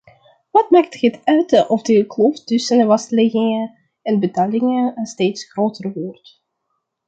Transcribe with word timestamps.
Wat 0.51 0.69
maakt 0.69 1.01
het 1.01 1.19
uit 1.25 1.67
of 1.69 1.81
de 1.81 2.05
kloof 2.07 2.43
tussen 2.43 2.85
vastleggingen 2.91 3.77
en 4.01 4.19
betalingen 4.19 5.05
steeds 5.05 5.43
groter 5.51 5.91
wordt? 5.93 6.41